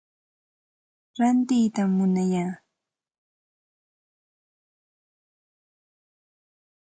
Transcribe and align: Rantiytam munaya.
Rantiytam 1.17 1.89
munaya. 1.97 2.45